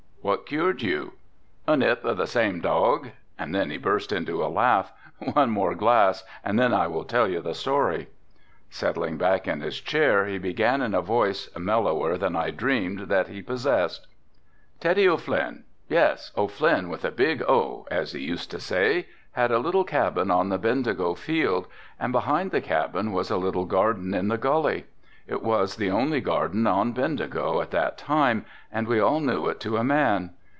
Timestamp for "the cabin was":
22.51-23.31